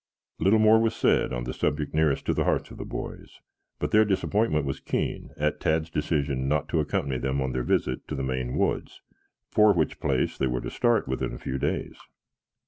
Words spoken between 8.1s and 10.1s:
the Maine Woods, for which